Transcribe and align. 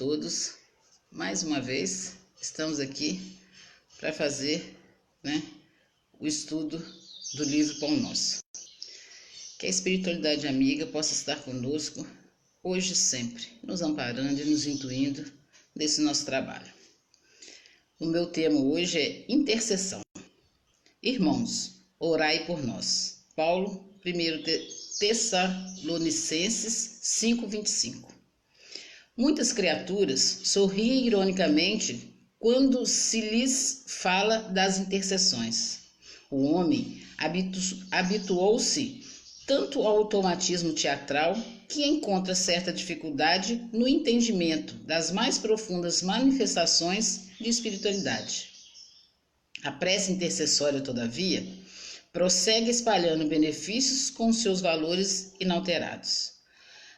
todos. 0.00 0.54
Mais 1.12 1.42
uma 1.42 1.60
vez, 1.60 2.14
estamos 2.40 2.80
aqui 2.80 3.36
para 3.98 4.10
fazer 4.10 4.74
né, 5.22 5.42
o 6.18 6.26
estudo 6.26 6.82
do 7.34 7.44
livro 7.44 7.78
Pão 7.80 7.94
Nosso. 7.98 8.38
Que 9.58 9.66
a 9.66 9.68
espiritualidade 9.68 10.48
amiga 10.48 10.86
possa 10.86 11.12
estar 11.12 11.36
conosco 11.42 12.06
hoje 12.62 12.94
e 12.94 12.96
sempre, 12.96 13.46
nos 13.62 13.82
amparando 13.82 14.40
e 14.40 14.44
nos 14.46 14.64
intuindo 14.64 15.30
nesse 15.76 16.00
nosso 16.00 16.24
trabalho. 16.24 16.72
O 17.98 18.06
meu 18.06 18.24
tema 18.24 18.58
hoje 18.58 18.98
é 18.98 19.26
intercessão. 19.28 20.00
Irmãos, 21.02 21.74
orai 21.98 22.46
por 22.46 22.64
nós. 22.64 23.26
Paulo, 23.36 23.94
1 24.02 24.98
Tessalonicenses 24.98 27.00
5:25. 27.02 28.19
Muitas 29.16 29.52
criaturas 29.52 30.20
sorriem 30.44 31.06
ironicamente 31.06 32.14
quando 32.38 32.86
se 32.86 33.20
lhes 33.20 33.84
fala 33.86 34.38
das 34.38 34.78
intercessões. 34.78 35.80
O 36.30 36.44
homem 36.44 37.02
habitu 37.18 37.58
habituou-se 37.90 39.04
tanto 39.46 39.82
ao 39.82 39.98
automatismo 39.98 40.72
teatral 40.72 41.36
que 41.68 41.84
encontra 41.84 42.34
certa 42.34 42.72
dificuldade 42.72 43.68
no 43.72 43.86
entendimento 43.86 44.74
das 44.74 45.10
mais 45.10 45.38
profundas 45.38 46.02
manifestações 46.02 47.28
de 47.40 47.48
espiritualidade. 47.48 48.48
A 49.62 49.72
prece 49.72 50.12
intercessória, 50.12 50.80
todavia, 50.80 51.44
prossegue 52.12 52.70
espalhando 52.70 53.28
benefícios 53.28 54.08
com 54.08 54.32
seus 54.32 54.60
valores 54.60 55.34
inalterados. 55.38 56.32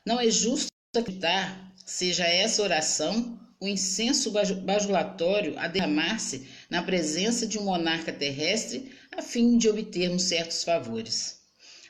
Não 0.07 0.21
é 0.21 0.31
justo 0.31 0.69
acreditar 0.95 1.72
seja 1.85 2.25
essa 2.25 2.63
oração 2.63 3.39
o 3.63 3.69
incenso 3.69 4.33
bajulatório 4.33 5.57
a 5.57 5.69
derramar-se 5.69 6.49
na 6.69 6.83
presença 6.83 7.47
de 7.47 7.61
um 7.61 7.63
monarca 7.63 8.13
terrestre 8.13 8.91
a 9.17 9.23
fim 9.23 9.57
de 9.57 9.69
obtermos 9.69 10.25
certos 10.25 10.65
favores. 10.65 11.37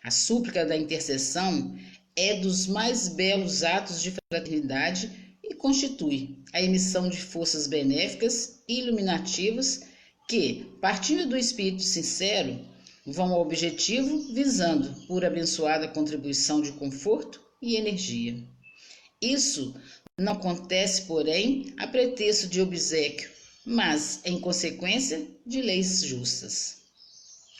A 0.04 0.10
súplica 0.10 0.66
da 0.66 0.76
intercessão 0.76 1.74
é 2.14 2.38
dos 2.40 2.66
mais 2.66 3.08
belos 3.08 3.62
atos 3.62 4.02
de 4.02 4.12
fraternidade 4.30 5.10
e 5.42 5.54
constitui 5.54 6.44
a 6.52 6.60
emissão 6.60 7.08
de 7.08 7.16
forças 7.16 7.66
benéficas 7.66 8.62
e 8.68 8.80
iluminativas 8.80 9.84
que, 10.28 10.66
partindo 10.78 11.26
do 11.26 11.38
espírito 11.38 11.82
sincero, 11.82 12.60
vão 13.06 13.32
ao 13.32 13.40
objetivo 13.40 14.34
visando 14.34 14.94
por 15.06 15.24
abençoada 15.24 15.88
contribuição 15.88 16.60
de 16.60 16.72
conforto 16.72 17.40
e 17.62 17.76
energia. 17.76 18.51
Isso 19.22 19.72
não 20.18 20.32
acontece, 20.32 21.02
porém, 21.02 21.72
a 21.78 21.86
pretexto 21.86 22.48
de 22.48 22.60
obsequio, 22.60 23.30
mas 23.64 24.20
em 24.24 24.40
consequência 24.40 25.24
de 25.46 25.62
leis 25.62 26.02
justas. 26.02 26.78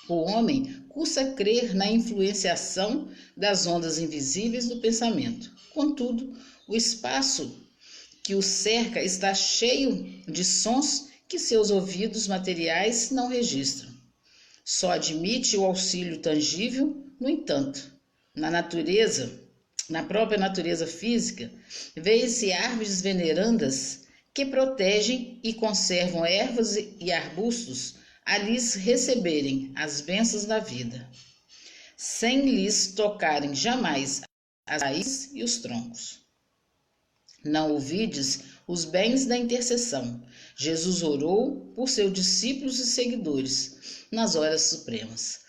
O 0.09 0.17
homem 0.17 0.85
custa 0.89 1.33
crer 1.35 1.73
na 1.73 1.89
influenciação 1.89 3.09
das 3.37 3.65
ondas 3.65 3.99
invisíveis 3.99 4.69
do 4.69 4.79
pensamento. 4.79 5.53
Contudo, 5.73 6.37
o 6.67 6.75
espaço 6.75 7.65
que 8.25 8.35
o 8.35 8.43
cerca 8.43 9.01
está 9.01 9.33
cheio 9.33 10.21
de 10.27 10.45
sons 10.45 11.11
que 11.29 11.39
seus 11.39 11.71
ouvidos 11.71 12.27
materiais 12.27 13.13
não 13.13 13.29
registram. 13.29 13.89
Só 14.65 14.91
admite 14.91 15.57
o 15.57 15.65
auxílio 15.65 16.19
tangível, 16.19 17.07
no 17.21 17.29
entanto, 17.29 17.93
na 18.35 18.51
natureza 18.51 19.42
na 19.89 20.03
própria 20.03 20.39
natureza 20.39 20.87
física, 20.87 21.53
vê-se 21.97 22.53
árvores 22.53 23.01
venerandas 23.01 24.03
que 24.35 24.47
protegem 24.47 25.41
e 25.43 25.53
conservam 25.55 26.25
ervas 26.25 26.77
e 26.77 27.13
arbustos 27.13 27.97
a 28.25 28.39
lhes 28.39 28.75
receberem 28.75 29.73
as 29.75 30.01
bênçãos 30.01 30.45
da 30.45 30.59
vida, 30.59 31.09
sem 31.97 32.43
lhes 32.43 32.95
tocarem 32.95 33.55
jamais 33.55 34.23
as 34.67 34.83
raízes 34.83 35.31
e 35.35 35.43
os 35.43 35.59
troncos. 35.59 36.21
Não 37.45 37.73
ouvides 37.73 38.41
os 38.67 38.85
bens 38.85 39.27
da 39.27 39.37
intercessão. 39.37 40.23
Jesus 40.57 41.03
orou 41.03 41.73
por 41.75 41.89
seus 41.89 42.13
discípulos 42.13 42.79
e 42.79 42.87
seguidores 42.87 44.07
nas 44.13 44.37
horas 44.37 44.63
supremas. 44.63 45.41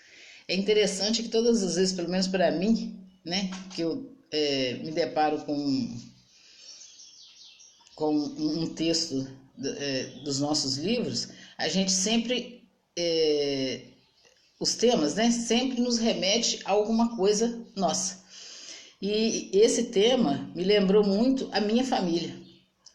É 0.48 0.56
interessante 0.56 1.24
que 1.24 1.30
todas 1.30 1.62
as 1.62 1.76
vezes, 1.76 1.94
pelo 1.94 2.10
menos 2.10 2.28
para 2.28 2.52
mim, 2.52 3.00
né, 3.24 3.50
que 3.74 3.82
eu 3.82 4.14
é, 4.34 4.80
me 4.84 4.92
deparo 4.92 5.38
com, 5.46 5.98
com 7.94 8.16
um 8.16 8.74
texto 8.74 9.28
é, 9.64 10.04
dos 10.26 10.40
nossos 10.40 10.78
livros, 10.78 11.30
a 11.56 11.70
gente 11.70 11.92
sempre, 11.92 12.68
é, 12.98 13.82
os 14.60 14.74
temas, 14.74 15.14
né, 15.14 15.30
sempre 15.30 15.80
nos 15.80 16.00
remete 16.00 16.60
a 16.66 16.72
alguma 16.72 17.16
coisa 17.16 17.64
nossa. 17.76 18.24
E 19.00 19.52
esse 19.54 19.86
tema 19.86 20.52
me 20.56 20.64
lembrou 20.64 21.06
muito 21.06 21.48
a 21.52 21.62
minha 21.62 21.84
família. 21.84 22.36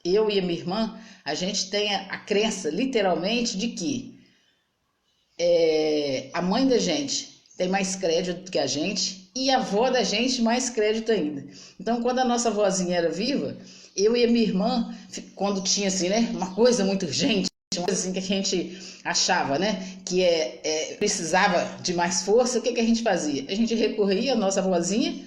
Eu 0.04 0.28
e 0.28 0.38
a 0.38 0.42
minha 0.42 0.58
irmã, 0.58 1.00
a 1.24 1.34
gente 1.34 1.70
tem 1.70 1.94
a, 1.94 2.06
a 2.06 2.18
crença, 2.18 2.68
literalmente, 2.68 3.56
de 3.56 3.68
que 3.68 4.18
é, 5.38 6.30
a 6.32 6.42
mãe 6.42 6.66
da 6.66 6.78
gente 6.78 7.44
tem 7.56 7.68
mais 7.68 7.94
crédito 7.94 8.44
do 8.44 8.50
que 8.50 8.58
a 8.58 8.66
gente 8.66 9.27
e 9.38 9.50
a 9.50 9.58
avó 9.58 9.88
da 9.88 10.02
gente 10.02 10.42
mais 10.42 10.68
crédito 10.68 11.12
ainda. 11.12 11.46
Então, 11.78 12.02
quando 12.02 12.18
a 12.18 12.24
nossa 12.24 12.50
vozinha 12.50 12.96
era 12.96 13.08
viva, 13.08 13.56
eu 13.96 14.16
e 14.16 14.24
a 14.24 14.28
minha 14.28 14.44
irmã, 14.44 14.92
quando 15.36 15.62
tinha 15.62 15.86
assim, 15.86 16.08
né, 16.08 16.28
uma 16.32 16.54
coisa 16.54 16.84
muito 16.84 17.06
urgente, 17.06 17.48
uma 17.76 17.86
coisa 17.86 18.00
assim 18.00 18.12
que 18.12 18.18
a 18.18 18.22
gente 18.22 18.78
achava, 19.04 19.56
né, 19.56 19.96
que 20.04 20.22
é, 20.22 20.60
é 20.64 20.94
precisava 20.94 21.80
de 21.82 21.94
mais 21.94 22.22
força, 22.22 22.58
o 22.58 22.62
que, 22.62 22.72
que 22.72 22.80
a 22.80 22.84
gente 22.84 23.02
fazia? 23.02 23.44
A 23.48 23.54
gente 23.54 23.74
recorria 23.74 24.32
à 24.32 24.36
nossa 24.36 24.60
vozinha 24.60 25.24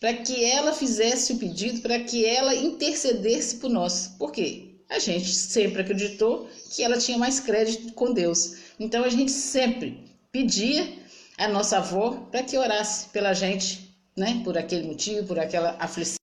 para 0.00 0.14
que 0.14 0.42
ela 0.42 0.72
fizesse 0.72 1.34
o 1.34 1.38
pedido, 1.38 1.80
para 1.80 1.98
que 2.00 2.24
ela 2.24 2.54
intercedesse 2.54 3.56
por 3.56 3.70
nós. 3.70 4.14
Por 4.18 4.32
quê? 4.32 4.76
A 4.88 4.98
gente 4.98 5.32
sempre 5.34 5.82
acreditou 5.82 6.48
que 6.74 6.82
ela 6.82 6.98
tinha 6.98 7.18
mais 7.18 7.40
crédito 7.40 7.92
com 7.92 8.12
Deus. 8.12 8.56
Então 8.78 9.04
a 9.04 9.08
gente 9.08 9.32
sempre 9.32 10.04
pedia 10.30 11.03
a 11.38 11.48
nossa 11.48 11.78
avó 11.78 12.28
para 12.30 12.42
que 12.42 12.56
orasse 12.56 13.08
pela 13.08 13.32
gente, 13.34 13.94
né? 14.16 14.40
Por 14.44 14.56
aquele 14.56 14.86
motivo, 14.86 15.26
por 15.26 15.38
aquela 15.38 15.76
aflição. 15.78 16.18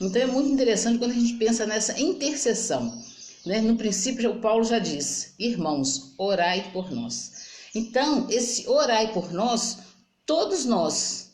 Então 0.00 0.22
é 0.22 0.26
muito 0.26 0.50
interessante 0.50 0.98
quando 0.98 1.10
a 1.10 1.14
gente 1.14 1.34
pensa 1.34 1.66
nessa 1.66 2.00
intercessão. 2.00 3.02
Né? 3.44 3.60
No 3.60 3.76
princípio, 3.76 4.30
o 4.30 4.40
Paulo 4.40 4.64
já 4.64 4.78
diz: 4.78 5.34
Irmãos, 5.38 6.14
orai 6.18 6.70
por 6.72 6.90
nós. 6.90 7.32
Então, 7.74 8.26
esse 8.30 8.68
orai 8.68 9.12
por 9.12 9.32
nós, 9.32 9.78
todos 10.26 10.64
nós, 10.64 11.30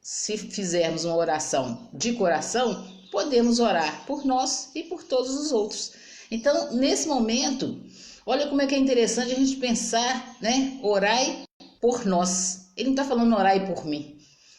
se 0.00 0.38
fizermos 0.38 1.04
uma 1.04 1.16
oração 1.16 1.88
de 1.92 2.12
coração, 2.12 2.86
podemos 3.10 3.58
orar 3.58 4.04
por 4.06 4.24
nós 4.24 4.70
e 4.74 4.84
por 4.84 5.02
todos 5.02 5.34
os 5.34 5.52
outros. 5.52 5.92
Então, 6.30 6.72
nesse 6.74 7.08
momento, 7.08 7.80
olha 8.24 8.46
como 8.46 8.62
é 8.62 8.66
que 8.66 8.74
é 8.74 8.78
interessante 8.78 9.32
a 9.32 9.36
gente 9.36 9.56
pensar, 9.56 10.36
né? 10.40 10.78
Orai 10.82 11.44
por 11.80 12.04
nós. 12.04 12.72
Ele 12.76 12.90
não 12.90 12.94
está 12.94 13.04
falando 13.04 13.34
orai 13.34 13.66
por 13.66 13.84
mim. 13.84 14.18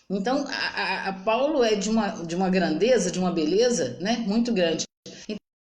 Então, 0.09 0.45
a, 0.47 1.09
a, 1.09 1.13
Paulo 1.13 1.63
é 1.63 1.75
de 1.75 1.89
uma, 1.89 2.09
de 2.23 2.35
uma 2.35 2.49
grandeza, 2.49 3.11
de 3.11 3.19
uma 3.19 3.31
beleza 3.31 3.97
né, 3.99 4.17
muito 4.17 4.53
grande. 4.53 4.85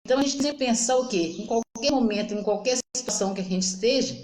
Então, 0.05 0.19
a 0.19 0.23
gente 0.23 0.37
tem 0.37 0.51
que 0.51 0.59
pensar 0.59 0.95
o 0.97 1.07
quê? 1.07 1.35
Em 1.39 1.45
qualquer 1.45 1.91
momento, 1.91 2.33
em 2.33 2.43
qualquer 2.43 2.77
situação 2.95 3.33
que 3.33 3.41
a 3.41 3.43
gente 3.43 3.63
esteja, 3.63 4.15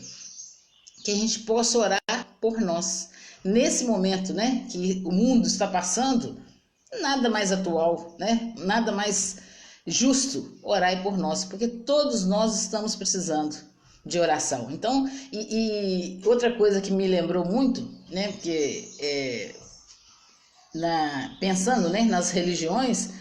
que 1.04 1.12
a 1.12 1.16
gente 1.16 1.40
possa 1.40 1.78
orar 1.80 2.28
por 2.40 2.62
nós. 2.62 3.10
Nesse 3.44 3.86
momento 3.86 4.34
né, 4.34 4.66
que 4.72 5.02
o 5.04 5.12
mundo 5.12 5.48
está 5.48 5.68
passando, 5.68 6.40
nada 7.02 7.30
mais 7.30 7.52
atual, 7.52 8.16
né, 8.20 8.54
nada 8.58 8.92
mais 8.92 9.38
justo 9.86 10.58
orar 10.64 11.02
por 11.04 11.18
nós, 11.18 11.44
porque 11.44 11.68
todos 11.68 12.26
nós 12.26 12.62
estamos 12.62 12.96
precisando 12.96 13.73
de 14.06 14.20
oração. 14.20 14.70
Então, 14.70 15.10
e, 15.32 16.20
e, 16.20 16.28
outra 16.28 16.56
coisa 16.56 16.82
que 16.82 16.92
me 16.92 17.08
lembrou 17.08 17.46
muito, 17.46 17.88
né, 18.10 18.32
porque 18.32 18.90
é, 19.00 19.56
na, 20.76 21.38
pensando 21.40 21.90
né, 21.90 22.04
nas 22.04 22.32
religiões, 22.32 23.12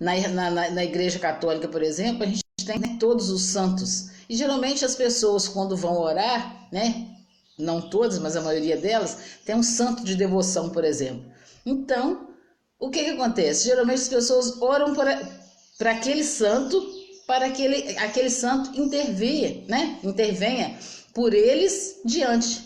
na, 0.00 0.16
na, 0.28 0.70
na 0.70 0.84
igreja 0.84 1.18
católica, 1.18 1.68
por 1.68 1.82
exemplo, 1.82 2.24
a 2.24 2.26
gente 2.26 2.42
tem 2.66 2.78
né, 2.78 2.96
todos 2.98 3.30
os 3.30 3.42
santos. 3.42 4.10
E 4.28 4.36
geralmente 4.36 4.84
as 4.84 4.96
pessoas, 4.96 5.46
quando 5.46 5.76
vão 5.76 5.98
orar, 5.98 6.68
né, 6.72 7.08
não 7.56 7.80
todas, 7.80 8.18
mas 8.18 8.36
a 8.36 8.40
maioria 8.40 8.76
delas, 8.76 9.18
tem 9.44 9.54
um 9.54 9.62
santo 9.62 10.04
de 10.04 10.16
devoção, 10.16 10.70
por 10.70 10.84
exemplo. 10.84 11.24
Então, 11.64 12.28
o 12.78 12.90
que, 12.90 13.04
que 13.04 13.10
acontece? 13.10 13.66
Geralmente 13.66 14.02
as 14.02 14.08
pessoas 14.08 14.60
oram 14.60 14.94
para 14.94 15.90
aquele 15.90 16.24
santo 16.24 16.93
para 17.26 17.50
que 17.50 17.62
ele, 17.62 17.96
aquele 17.98 18.30
santo 18.30 18.78
intervenha, 18.78 19.64
né? 19.68 19.98
Intervenha 20.02 20.78
por 21.12 21.32
eles 21.32 22.00
diante 22.04 22.62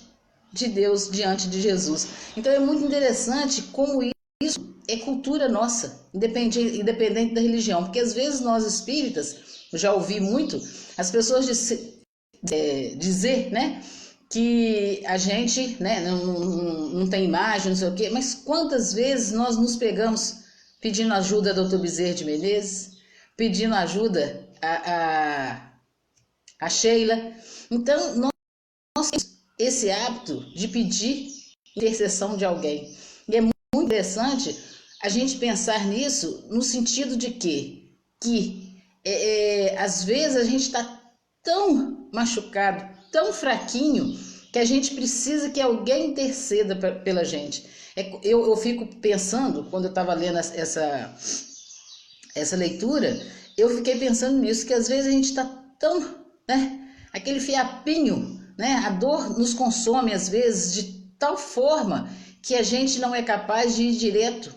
de 0.52 0.68
Deus, 0.68 1.10
diante 1.10 1.48
de 1.48 1.60
Jesus. 1.60 2.08
Então 2.36 2.52
é 2.52 2.58
muito 2.58 2.84
interessante 2.84 3.62
como 3.72 4.02
isso 4.42 4.74
é 4.88 4.96
cultura 4.96 5.48
nossa, 5.48 6.06
independente, 6.14 6.60
independente 6.60 7.34
da 7.34 7.40
religião. 7.40 7.84
Porque 7.84 8.00
às 8.00 8.14
vezes 8.14 8.40
nós 8.40 8.64
espíritas, 8.64 9.36
já 9.74 9.92
ouvi 9.92 10.18
muito, 10.20 10.60
as 10.96 11.10
pessoas 11.10 11.44
dizer, 11.44 12.02
é, 12.50 12.94
dizer 12.96 13.50
né, 13.50 13.82
que 14.30 15.02
a 15.06 15.18
gente 15.18 15.76
né, 15.80 16.00
não, 16.00 16.24
não, 16.24 16.88
não 16.90 17.06
tem 17.08 17.24
imagem, 17.24 17.70
não 17.70 17.76
sei 17.76 17.88
o 17.88 17.94
quê, 17.94 18.10
mas 18.10 18.34
quantas 18.34 18.94
vezes 18.94 19.32
nós 19.32 19.56
nos 19.56 19.76
pegamos 19.76 20.38
pedindo 20.80 21.12
ajuda 21.12 21.50
ao 21.50 21.56
doutor 21.56 21.80
Bezerra 21.80 22.14
de 22.14 22.24
Menezes, 22.24 22.98
pedindo 23.36 23.74
ajuda 23.74 24.47
a, 24.62 25.72
a, 26.60 26.68
Sheila. 26.68 27.32
Então, 27.70 28.16
nós, 28.16 28.30
nós 28.96 29.10
temos 29.10 29.38
esse 29.58 29.90
hábito 29.90 30.40
de 30.54 30.68
pedir 30.68 31.28
intercessão 31.76 32.36
de 32.36 32.44
alguém. 32.44 32.96
E 33.28 33.36
é 33.36 33.40
muito 33.40 33.54
interessante 33.74 34.56
a 35.02 35.08
gente 35.08 35.38
pensar 35.38 35.86
nisso 35.86 36.46
no 36.50 36.62
sentido 36.62 37.16
de 37.16 37.30
que, 37.30 37.96
que 38.20 38.82
é, 39.04 39.72
é, 39.72 39.78
às 39.78 40.04
vezes 40.04 40.36
a 40.36 40.44
gente 40.44 40.62
está 40.62 41.00
tão 41.42 42.08
machucado, 42.12 42.88
tão 43.10 43.32
fraquinho, 43.32 44.18
que 44.52 44.58
a 44.58 44.64
gente 44.64 44.94
precisa 44.94 45.50
que 45.50 45.60
alguém 45.60 46.10
interceda 46.10 46.74
pela 46.76 47.24
gente. 47.24 47.66
É, 47.94 48.18
eu, 48.22 48.46
eu 48.46 48.56
fico 48.56 48.86
pensando, 48.96 49.64
quando 49.70 49.84
eu 49.84 49.90
estava 49.90 50.14
lendo 50.14 50.38
essa, 50.38 51.14
essa 52.34 52.56
leitura, 52.56 53.20
eu 53.58 53.76
fiquei 53.76 53.98
pensando 53.98 54.38
nisso, 54.38 54.64
que 54.64 54.72
às 54.72 54.86
vezes 54.86 55.08
a 55.08 55.10
gente 55.10 55.30
está 55.30 55.44
tão, 55.78 56.00
né, 56.48 56.88
aquele 57.12 57.40
fiapinho, 57.40 58.40
né, 58.56 58.82
a 58.86 58.90
dor 58.90 59.36
nos 59.36 59.52
consome 59.52 60.14
às 60.14 60.28
vezes 60.28 60.72
de 60.72 60.82
tal 61.18 61.36
forma 61.36 62.08
que 62.40 62.54
a 62.54 62.62
gente 62.62 63.00
não 63.00 63.12
é 63.14 63.22
capaz 63.22 63.74
de 63.74 63.82
ir 63.82 63.96
direto 63.96 64.54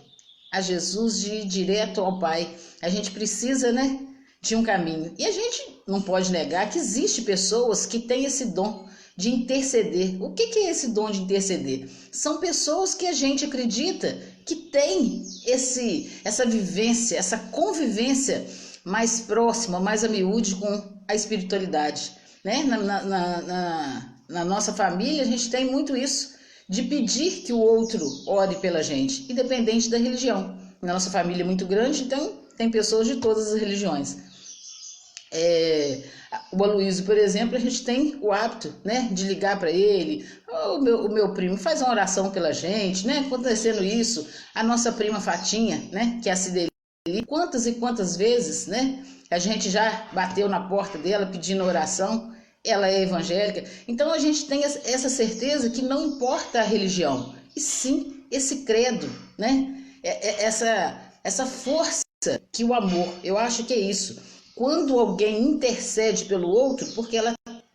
a 0.54 0.62
Jesus, 0.62 1.20
de 1.20 1.32
ir 1.32 1.46
direto 1.46 2.00
ao 2.00 2.20
Pai. 2.20 2.56
A 2.82 2.90
gente 2.90 3.10
precisa, 3.12 3.72
né, 3.72 4.00
de 4.42 4.56
um 4.56 4.64
caminho. 4.64 5.14
E 5.18 5.26
a 5.26 5.32
gente 5.32 5.82
não 5.88 6.02
pode 6.02 6.32
negar 6.32 6.70
que 6.70 6.78
existe 6.78 7.22
pessoas 7.22 7.86
que 7.86 8.00
têm 8.00 8.26
esse 8.26 8.46
dom 8.46 8.88
de 9.16 9.30
interceder. 9.30 10.22
O 10.22 10.34
que, 10.34 10.48
que 10.48 10.60
é 10.60 10.72
esse 10.72 10.90
dom 10.90 11.10
de 11.10 11.22
interceder? 11.22 11.90
São 12.12 12.40
pessoas 12.40 12.94
que 12.94 13.08
a 13.08 13.14
gente 13.14 13.46
acredita 13.46 14.18
que 14.46 14.56
tem 14.56 15.24
esse, 15.46 16.12
essa 16.24 16.46
vivência, 16.46 17.18
essa 17.18 17.38
convivência 17.38 18.46
mais 18.84 19.22
próxima, 19.22 19.80
mais 19.80 20.04
a 20.04 20.08
miúde 20.08 20.56
com 20.56 20.84
a 21.08 21.16
espiritualidade. 21.16 22.12
Né? 22.44 22.64
Na, 22.64 22.78
na, 22.78 23.42
na, 23.42 24.16
na 24.30 24.46
nossa 24.46 24.74
família, 24.74 25.22
a 25.22 25.26
gente 25.26 25.50
tem 25.50 25.66
muito 25.66 25.96
isso 25.96 26.36
de 26.68 26.84
pedir 26.84 27.44
que 27.44 27.52
o 27.52 27.60
outro 27.60 28.08
ore 28.28 28.56
pela 28.56 28.82
gente, 28.82 29.32
independente 29.32 29.90
da 29.90 29.98
religião. 29.98 30.58
Na 30.82 30.94
nossa 30.94 31.12
família 31.12 31.44
é 31.44 31.46
muito 31.46 31.66
grande, 31.66 32.04
então 32.04 32.40
tem 32.58 32.72
pessoas 32.72 33.08
de 33.08 33.18
todas 33.18 33.52
as 33.52 33.60
religiões. 33.60 34.18
É, 35.34 36.02
o 36.52 36.64
Aloysio, 36.64 37.06
por 37.06 37.18
exemplo, 37.18 37.56
a 37.56 37.60
gente 37.60 37.84
tem 37.84 38.18
o 38.22 38.32
hábito 38.32 38.74
né, 38.84 39.10
de 39.12 39.26
ligar 39.26 39.60
para 39.60 39.70
ele, 39.70 40.26
oh, 40.50 40.76
o, 40.76 40.82
meu, 40.82 41.06
o 41.06 41.10
meu 41.12 41.34
primo 41.34 41.58
faz 41.58 41.82
uma 41.82 41.92
oração 41.92 42.32
pela 42.32 42.54
gente, 42.54 43.06
né? 43.06 43.20
Acontecendo 43.20 43.84
isso, 43.84 44.28
a 44.56 44.64
nossa 44.64 44.92
prima 44.92 45.20
Fatinha, 45.20 45.90
né, 45.92 46.20
que 46.22 46.30
é 46.30 46.34
a 46.34 46.38
Cideli, 47.08 47.26
quantas 47.26 47.66
e 47.66 47.74
quantas 47.74 48.16
vezes, 48.16 48.68
né? 48.68 49.04
A 49.32 49.40
gente 49.40 49.70
já 49.70 50.08
bateu 50.14 50.48
na 50.48 50.68
porta 50.68 51.00
dela 51.00 51.26
pedindo 51.26 51.64
oração 51.64 52.32
ela 52.64 52.88
é 52.88 53.02
evangélica. 53.02 53.68
Então 53.88 54.14
a 54.14 54.20
gente 54.20 54.46
tem 54.46 54.64
essa 54.64 55.10
certeza 55.10 55.70
que 55.70 55.82
não 55.82 56.06
importa 56.06 56.60
a 56.60 56.64
religião, 56.64 57.34
e 57.56 57.60
sim 57.60 58.24
esse 58.30 58.58
credo, 58.58 59.10
né? 59.38 59.84
É, 60.04 60.28
é, 60.28 60.44
essa, 60.44 61.02
essa 61.24 61.46
força 61.46 62.04
que 62.52 62.64
o 62.64 62.74
amor, 62.74 63.12
eu 63.24 63.38
acho 63.38 63.64
que 63.64 63.74
é 63.74 63.80
isso. 63.80 64.22
Quando 64.56 65.00
alguém 65.00 65.42
intercede 65.42 66.26
pelo 66.26 66.50
outro, 66.50 66.86
porque 66.94 67.18
ela 67.18 67.34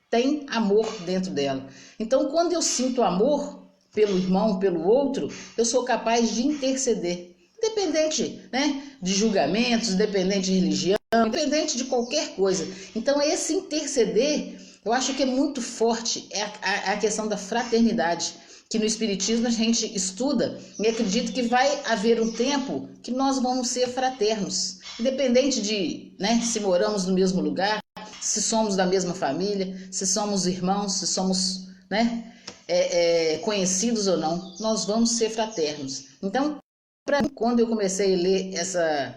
tem 0.08 0.46
amor 0.49 0.87
dentro 1.05 1.32
dela. 1.32 1.67
Então, 1.99 2.28
quando 2.28 2.52
eu 2.52 2.62
sinto 2.62 3.02
amor 3.02 3.67
pelo 3.93 4.17
irmão, 4.17 4.61
pelo 4.61 4.87
outro, 4.87 5.28
eu 5.58 5.64
sou 5.64 5.84
capaz 5.84 6.32
de 6.32 6.46
interceder. 6.46 7.36
Independente 7.66 8.40
né, 8.52 8.82
de 9.02 9.12
julgamentos, 9.12 9.90
independente 9.90 10.52
de 10.52 10.58
religião, 10.58 10.98
independente 11.14 11.76
de 11.76 11.84
qualquer 11.84 12.36
coisa. 12.36 12.66
Então, 12.94 13.20
esse 13.20 13.52
interceder 13.52 14.56
eu 14.86 14.92
acho 14.92 15.14
que 15.14 15.24
é 15.24 15.26
muito 15.26 15.60
forte 15.60 16.28
é 16.30 16.42
a, 16.42 16.92
a, 16.92 16.96
questão 16.96 17.26
da 17.26 17.36
fraternidade, 17.36 18.34
que 18.70 18.78
no 18.78 18.84
Espiritismo 18.84 19.48
a 19.48 19.50
gente 19.50 19.84
estuda 19.96 20.60
e 20.78 20.86
acredita 20.86 21.32
que 21.32 21.42
vai 21.42 21.68
haver 21.86 22.20
um 22.20 22.30
tempo 22.30 22.88
que 23.02 23.10
nós 23.10 23.40
vamos 23.40 23.66
ser 23.66 23.88
fraternos, 23.88 24.78
independente 25.00 25.60
de 25.60 26.14
né, 26.20 26.40
se 26.40 26.60
moramos 26.60 27.04
no 27.04 27.14
mesmo 27.14 27.40
lugar, 27.40 27.80
se 28.20 28.40
somos 28.40 28.76
da 28.76 28.86
mesma 28.86 29.12
família, 29.12 29.88
se 29.90 30.06
somos 30.06 30.46
irmãos, 30.46 30.92
se 31.00 31.06
somos 31.08 31.66
né, 31.90 32.32
é, 32.68 33.34
é, 33.34 33.38
conhecidos 33.38 34.06
ou 34.06 34.16
não, 34.16 34.54
nós 34.60 34.84
vamos 34.84 35.10
ser 35.10 35.30
fraternos. 35.30 36.04
Então, 36.22 36.58
pra, 37.06 37.23
quando 37.35 37.61
eu 37.61 37.69
comecei 37.69 38.14
a 38.14 38.19
ler 38.19 38.55
essa, 38.55 39.14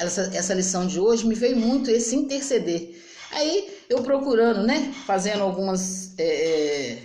essa, 0.00 0.22
essa 0.34 0.54
lição 0.54 0.86
de 0.86 0.98
hoje, 0.98 1.26
me 1.26 1.34
veio 1.34 1.56
muito 1.56 1.90
esse 1.90 2.16
interceder. 2.16 2.98
Aí 3.30 3.78
eu 3.88 4.02
procurando, 4.02 4.66
né, 4.66 4.92
fazendo 5.06 5.42
algumas 5.42 6.18
é, 6.18 6.24
é, 6.24 6.98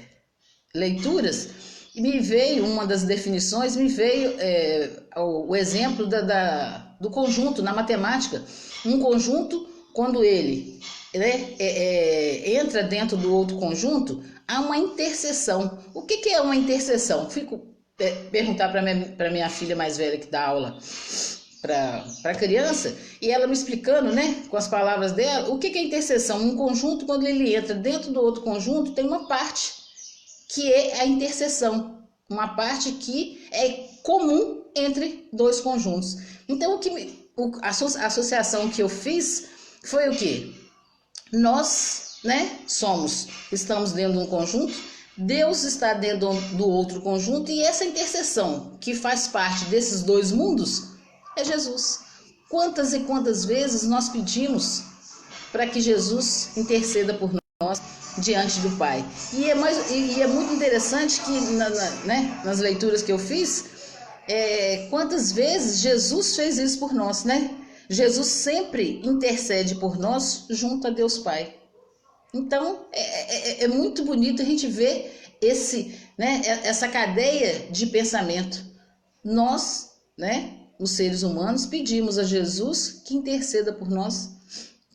leituras, 0.74 1.50
me 1.96 2.20
veio 2.20 2.66
uma 2.66 2.86
das 2.86 3.04
definições, 3.04 3.76
me 3.76 3.88
veio 3.88 4.36
é, 4.40 4.90
o, 5.18 5.50
o, 5.50 5.56
exemplo 5.56 6.06
da, 6.08 6.22
da, 6.22 6.78
do 7.02 7.10
conjunto 7.10 7.62
na 7.62 7.74
matemática. 7.74 8.44
Um 8.86 9.00
conjunto, 9.00 9.68
quando 9.94 10.24
ele 10.24 10.80
né, 11.14 11.56
é, 11.60 11.66
é, 11.66 12.56
entra 12.56 12.84
dentro 12.84 13.18
do 13.18 13.34
outro 13.34 13.58
conjunto, 13.58 14.24
há 14.48 14.62
uma 14.62 14.78
interseção. 14.78 15.80
O 15.94 16.04
que, 16.04 16.18
que 16.18 16.30
é 16.30 16.40
uma 16.40 16.56
interseção? 16.56 17.30
Fico 17.30 17.77
perguntar 18.32 18.70
para 18.70 18.82
minha, 18.82 19.32
minha 19.32 19.50
filha 19.50 19.76
mais 19.76 19.98
velha 19.98 20.18
que 20.18 20.28
dá 20.28 20.46
aula 20.46 20.78
para 21.62 22.32
a 22.32 22.36
criança 22.36 22.96
e 23.22 23.32
ela 23.32 23.48
me 23.48 23.54
explicando, 23.54 24.14
né, 24.14 24.44
com 24.48 24.56
as 24.56 24.68
palavras 24.68 25.12
dela, 25.12 25.50
o 25.50 25.58
que, 25.58 25.72
que 25.72 25.80
é 25.80 25.84
interseção. 25.84 26.40
Um 26.40 26.56
conjunto, 26.56 27.06
quando 27.06 27.26
ele 27.26 27.56
entra 27.56 27.74
dentro 27.74 28.12
do 28.12 28.22
outro 28.22 28.44
conjunto, 28.44 28.92
tem 28.92 29.06
uma 29.06 29.28
parte 29.28 29.74
que 30.50 30.72
é 30.72 31.02
a 31.02 31.06
interseção, 31.06 32.08
uma 32.30 32.50
parte 32.50 32.92
que 32.94 33.48
é 33.52 33.88
comum 34.04 34.64
entre 34.76 35.28
dois 35.34 35.60
conjuntos. 35.60 36.18
Então, 36.48 36.76
o 36.76 36.80
que 36.80 36.90
o, 37.36 37.52
a 37.62 37.70
associação 37.70 38.70
que 38.70 38.82
eu 38.82 38.88
fiz 38.88 39.48
foi 39.84 40.10
o 40.10 40.16
que? 40.16 40.56
Nós, 41.34 42.20
né, 42.24 42.60
somos, 42.68 43.28
estamos 43.52 43.92
dentro 43.92 44.14
de 44.14 44.20
um 44.20 44.28
conjunto, 44.28 44.74
Deus 45.18 45.64
está 45.64 45.96
dentro 45.96 46.32
do 46.54 46.68
outro 46.68 47.02
conjunto 47.02 47.50
e 47.50 47.64
essa 47.64 47.84
interseção 47.84 48.78
que 48.80 48.94
faz 48.94 49.28
parte 49.28 49.66
desses 49.66 50.04
dois 50.04 50.32
mundos 50.32 50.90
é 51.36 51.44
Jesus. 51.44 52.02
Quantas 52.50 52.94
e 52.94 53.00
quantas 53.00 53.44
vezes 53.44 53.84
nós 53.84 54.10
pedimos 54.10 54.84
para 55.52 55.66
que 55.66 55.82
Jesus 55.82 56.56
interceda 56.56 57.16
por 57.16 57.32
nós 57.60 57.82
diante 58.20 58.60
do 58.60 58.70
Pai? 58.78 59.04
E 59.34 59.50
é, 59.50 59.56
mais, 59.56 59.90
e 59.90 60.22
é 60.22 60.28
muito 60.28 60.54
interessante 60.54 61.20
que 61.22 61.32
na, 61.54 61.70
na, 61.70 61.90
né, 62.06 62.42
nas 62.46 62.60
leituras 62.60 63.02
que 63.02 63.12
eu 63.12 63.18
fiz, 63.18 63.66
é, 64.28 64.88
quantas 64.92 65.32
vezes 65.32 65.80
Jesus 65.80 66.36
fez 66.36 66.60
isso 66.60 66.78
por 66.78 66.94
nós, 66.94 67.24
né? 67.24 67.56
Jesus 67.90 68.28
sempre 68.28 69.02
intercede 69.04 69.76
por 69.76 69.98
nós 69.98 70.46
junto 70.50 70.88
a 70.88 70.90
Deus 70.92 71.18
Pai. 71.18 71.57
Então 72.34 72.86
é, 72.92 73.02
é, 73.02 73.64
é 73.64 73.68
muito 73.68 74.04
bonito 74.04 74.42
a 74.42 74.46
gente 74.46 74.68
ver 74.68 75.18
esse, 75.42 75.96
né, 76.18 76.42
essa 76.64 76.88
cadeia 76.88 77.68
de 77.72 77.88
pensamento. 77.88 78.64
Nós, 79.24 79.92
né, 80.18 80.58
os 80.80 80.92
seres 80.92 81.24
humanos, 81.24 81.66
pedimos 81.66 82.18
a 82.18 82.24
Jesus 82.24 83.02
que 83.06 83.16
interceda 83.16 83.74
por 83.74 83.90
nós 83.90 84.30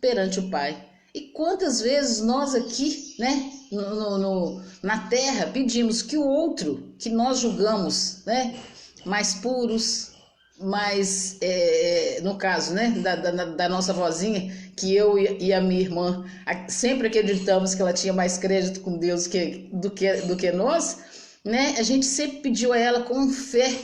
perante 0.00 0.40
o 0.40 0.50
Pai. 0.50 0.88
E 1.14 1.32
quantas 1.32 1.80
vezes 1.80 2.20
nós 2.22 2.54
aqui, 2.54 3.14
né, 3.18 3.52
no, 3.70 4.18
no, 4.18 4.62
na 4.82 5.08
terra, 5.08 5.46
pedimos 5.46 6.00
que 6.00 6.16
o 6.16 6.26
outro, 6.26 6.94
que 6.98 7.10
nós 7.10 7.38
julgamos, 7.38 8.24
né, 8.24 8.58
mais 9.04 9.34
puros, 9.34 10.11
mais, 10.60 11.38
é, 11.40 12.20
no 12.22 12.36
caso, 12.36 12.72
né, 12.72 12.90
da, 13.02 13.16
da, 13.16 13.44
da, 13.44 13.68
nossa 13.68 13.92
vozinha, 13.92 14.54
que 14.76 14.94
eu 14.94 15.18
e 15.18 15.52
a 15.52 15.60
minha 15.60 15.80
irmã 15.80 16.24
sempre 16.68 17.08
acreditamos 17.08 17.74
que 17.74 17.82
ela 17.82 17.92
tinha 17.92 18.12
mais 18.12 18.38
crédito 18.38 18.80
com 18.80 18.96
Deus 18.96 19.26
que, 19.26 19.68
do, 19.72 19.90
que, 19.90 20.12
do 20.22 20.36
que 20.36 20.52
nós, 20.52 20.98
né, 21.44 21.74
a 21.78 21.82
gente 21.82 22.06
sempre 22.06 22.38
pediu 22.38 22.72
a 22.72 22.78
ela 22.78 23.02
com 23.02 23.28
fé 23.30 23.74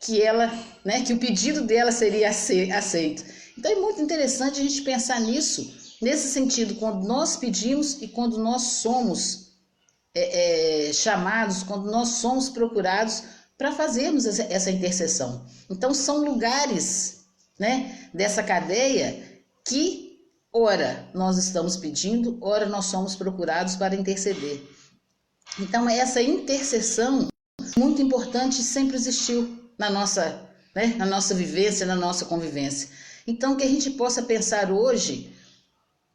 que 0.00 0.20
ela, 0.20 0.52
né, 0.84 1.02
que 1.02 1.12
o 1.12 1.18
pedido 1.18 1.62
dela 1.62 1.90
seria 1.90 2.28
aceito. 2.28 3.24
Então 3.58 3.72
é 3.72 3.76
muito 3.76 4.00
interessante 4.02 4.60
a 4.60 4.62
gente 4.62 4.82
pensar 4.82 5.20
nisso, 5.20 5.74
nesse 6.02 6.28
sentido, 6.28 6.74
quando 6.74 7.06
nós 7.06 7.36
pedimos 7.36 8.02
e 8.02 8.08
quando 8.08 8.38
nós 8.38 8.62
somos 8.62 9.46
é, 10.14 10.88
é, 10.88 10.92
chamados, 10.92 11.62
quando 11.62 11.90
nós 11.90 12.08
somos 12.08 12.50
procurados 12.50 13.22
para 13.58 13.72
fazermos 13.72 14.26
essa 14.26 14.70
intercessão. 14.70 15.46
Então 15.70 15.94
são 15.94 16.24
lugares, 16.24 17.26
né, 17.58 18.08
dessa 18.12 18.42
cadeia 18.42 19.42
que 19.64 20.20
ora 20.52 21.08
nós 21.14 21.38
estamos 21.38 21.76
pedindo, 21.76 22.38
ora 22.40 22.66
nós 22.66 22.86
somos 22.86 23.16
procurados 23.16 23.76
para 23.76 23.94
interceder. 23.94 24.62
Então 25.58 25.88
essa 25.88 26.20
intercessão 26.20 27.28
muito 27.76 28.02
importante 28.02 28.62
sempre 28.62 28.96
existiu 28.96 29.70
na 29.78 29.90
nossa, 29.90 30.48
né, 30.74 30.94
na 30.98 31.06
nossa 31.06 31.34
vivência, 31.34 31.86
na 31.86 31.96
nossa 31.96 32.26
convivência. 32.26 32.90
Então 33.26 33.56
que 33.56 33.64
a 33.64 33.68
gente 33.68 33.90
possa 33.90 34.22
pensar 34.22 34.70
hoje 34.70 35.34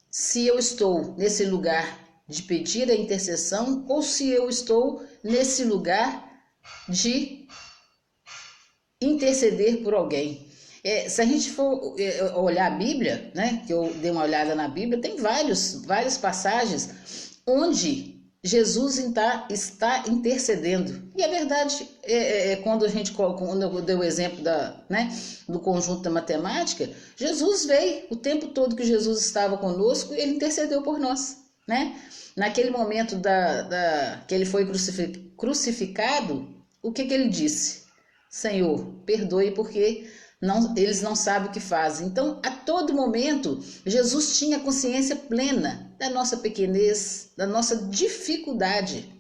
se 0.09 0.45
eu 0.45 0.59
estou 0.59 1.15
nesse 1.17 1.45
lugar 1.45 1.99
de 2.27 2.43
pedir 2.43 2.89
a 2.89 2.95
intercessão 2.95 3.85
ou 3.87 4.01
se 4.01 4.29
eu 4.29 4.47
estou 4.47 5.03
nesse 5.23 5.63
lugar 5.63 6.30
de 6.87 7.47
interceder 9.01 9.77
por 9.83 9.93
alguém. 9.93 10.47
É, 10.83 11.07
se 11.09 11.21
a 11.21 11.25
gente 11.25 11.51
for 11.51 11.95
é, 11.99 12.23
olhar 12.35 12.71
a 12.71 12.75
Bíblia, 12.75 13.31
né, 13.35 13.63
que 13.65 13.73
eu 13.73 13.93
dei 13.95 14.11
uma 14.11 14.23
olhada 14.23 14.55
na 14.55 14.67
Bíblia, 14.67 15.01
tem 15.01 15.15
vários, 15.17 15.83
várias 15.85 16.17
passagens 16.17 16.89
onde 17.45 18.21
Jesus 18.43 18.97
está, 18.97 19.47
está 19.51 20.03
intercedendo. 20.07 21.11
E 21.15 21.23
a 21.23 21.27
verdade 21.27 21.87
é, 22.01 22.13
é, 22.13 22.51
é, 22.51 22.55
quando 22.55 22.83
a 22.83 22.87
gente 22.87 23.11
quando 23.11 23.61
eu 23.61 23.81
dei 23.81 23.95
o 23.95 24.03
exemplo 24.03 24.41
da, 24.41 24.83
né, 24.89 25.15
do 25.47 25.59
conjunto 25.59 26.01
da 26.01 26.09
matemática, 26.09 26.89
Jesus 27.15 27.65
veio 27.65 28.05
o 28.09 28.15
tempo 28.15 28.47
todo 28.47 28.75
que 28.75 28.83
Jesus 28.83 29.23
estava 29.23 29.57
conosco, 29.57 30.15
ele 30.15 30.33
intercedeu 30.33 30.81
por 30.81 30.99
nós, 30.99 31.37
né? 31.67 31.95
Naquele 32.35 32.71
momento 32.71 33.17
da, 33.17 33.61
da 33.63 34.23
que 34.27 34.33
ele 34.33 34.45
foi 34.45 34.65
crucificado, 35.37 36.47
o 36.81 36.91
que, 36.91 37.05
que 37.05 37.13
ele 37.13 37.29
disse? 37.29 37.83
Senhor, 38.29 38.85
perdoe 39.05 39.51
porque 39.51 40.09
não, 40.41 40.75
eles 40.75 41.01
não 41.01 41.15
sabem 41.15 41.49
o 41.49 41.51
que 41.51 41.59
fazem. 41.59 42.07
Então, 42.07 42.39
a 42.43 42.49
todo 42.49 42.93
momento, 42.93 43.63
Jesus 43.85 44.37
tinha 44.39 44.59
consciência 44.59 45.15
plena 45.15 45.93
da 45.99 46.09
nossa 46.09 46.37
pequenez, 46.37 47.29
da 47.37 47.45
nossa 47.45 47.75
dificuldade 47.75 49.13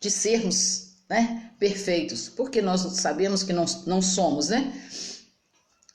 de 0.00 0.10
sermos 0.10 0.88
né, 1.10 1.50
perfeitos, 1.58 2.28
porque 2.28 2.62
nós 2.62 2.80
sabemos 3.00 3.42
que 3.42 3.52
não, 3.52 3.64
não 3.86 4.00
somos, 4.00 4.50
né? 4.50 4.72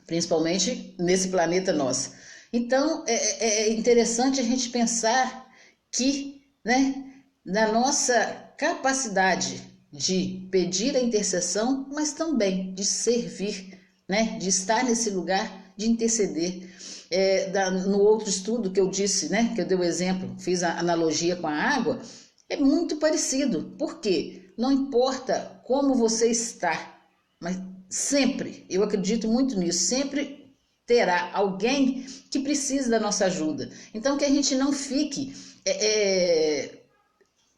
Principalmente 0.05 0.95
nesse 0.99 1.29
planeta 1.29 1.71
nosso. 1.71 2.11
Então, 2.51 3.05
é, 3.07 3.13
é, 3.13 3.61
é 3.61 3.73
interessante 3.73 4.41
a 4.41 4.43
gente 4.43 4.69
pensar 4.69 5.47
que, 5.91 6.41
né, 6.65 7.05
na 7.45 7.71
nossa 7.71 8.25
capacidade 8.57 9.61
de 9.93 10.47
pedir 10.51 10.97
a 10.97 10.99
intercessão, 10.99 11.87
mas 11.93 12.13
também 12.13 12.73
de 12.73 12.83
servir 12.83 13.79
né, 14.07 14.37
de 14.39 14.49
estar 14.49 14.83
nesse 14.83 15.09
lugar 15.09 15.73
de 15.77 15.89
interceder. 15.89 16.71
É, 17.09 17.49
da, 17.51 17.69
no 17.69 17.99
outro 17.99 18.27
estudo 18.27 18.71
que 18.71 18.79
eu 18.79 18.89
disse, 18.89 19.29
né, 19.29 19.51
que 19.53 19.61
eu 19.61 19.65
dei 19.65 19.77
o 19.77 19.83
exemplo, 19.83 20.35
fiz 20.39 20.63
a 20.63 20.79
analogia 20.79 21.35
com 21.35 21.45
a 21.45 21.53
água, 21.53 22.01
é 22.49 22.57
muito 22.57 22.95
parecido. 22.95 23.75
Por 23.77 23.99
quê? 23.99 24.51
Não 24.57 24.71
importa 24.71 25.61
como 25.63 25.93
você 25.93 26.29
está, 26.31 26.99
mas 27.39 27.59
sempre, 27.87 28.65
eu 28.67 28.83
acredito 28.83 29.27
muito 29.27 29.59
nisso, 29.59 29.85
sempre 29.85 30.55
terá 30.87 31.29
alguém 31.33 32.03
que 32.31 32.39
precisa 32.39 32.89
da 32.89 32.99
nossa 32.99 33.25
ajuda. 33.25 33.69
Então 33.93 34.17
que 34.17 34.25
a 34.25 34.29
gente 34.29 34.55
não 34.55 34.73
fique 34.73 35.35
é, 35.65 35.85
é, 35.85 36.83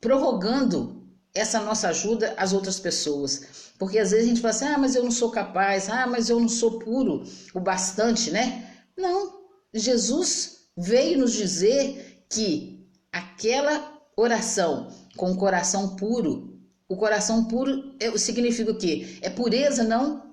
prorrogando 0.02 0.95
essa 1.36 1.60
nossa 1.60 1.90
ajuda 1.90 2.34
às 2.38 2.54
outras 2.54 2.80
pessoas. 2.80 3.74
Porque 3.78 4.00
às 4.00 4.12
vezes 4.12 4.26
a 4.26 4.30
gente 4.30 4.42
fala 4.42 4.54
assim: 4.54 4.66
ah, 4.66 4.78
mas 4.78 4.96
eu 4.96 5.04
não 5.04 5.12
sou 5.12 5.30
capaz, 5.30 5.90
ah, 5.90 6.08
mas 6.08 6.30
eu 6.30 6.40
não 6.40 6.48
sou 6.48 6.80
puro 6.80 7.24
o 7.54 7.60
bastante, 7.60 8.32
né? 8.32 8.72
Não. 8.98 9.44
Jesus 9.74 10.70
veio 10.78 11.20
nos 11.20 11.34
dizer 11.34 12.26
que 12.30 12.90
aquela 13.12 13.94
oração 14.18 14.88
com 15.18 15.32
o 15.32 15.38
coração 15.38 15.96
puro, 15.96 16.58
o 16.88 16.96
coração 16.96 17.46
puro 17.46 17.96
é, 18.00 18.18
significa 18.18 18.72
o 18.72 18.78
quê? 18.78 19.18
É 19.22 19.30
pureza, 19.30 19.84
não? 19.84 20.24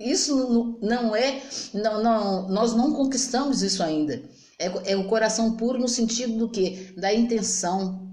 Isso 0.00 0.78
não 0.80 1.14
é, 1.14 1.42
não, 1.74 2.02
não, 2.02 2.48
nós 2.48 2.72
não 2.74 2.92
conquistamos 2.94 3.62
isso 3.62 3.82
ainda. 3.82 4.22
É, 4.58 4.92
é 4.92 4.96
o 4.96 5.06
coração 5.06 5.56
puro 5.56 5.78
no 5.78 5.88
sentido 5.88 6.38
do 6.38 6.48
que? 6.48 6.94
Da 6.96 7.12
intenção, 7.12 8.05